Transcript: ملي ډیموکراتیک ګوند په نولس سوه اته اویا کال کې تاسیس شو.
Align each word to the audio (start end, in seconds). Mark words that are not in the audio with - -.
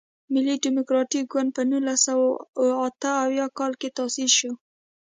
ملي 0.33 0.55
ډیموکراتیک 0.65 1.25
ګوند 1.33 1.49
په 1.55 1.61
نولس 1.69 1.99
سوه 2.07 2.27
اته 2.87 3.09
اویا 3.23 3.45
کال 3.57 3.71
کې 3.81 3.89
تاسیس 3.97 4.31
شو. 4.39 4.51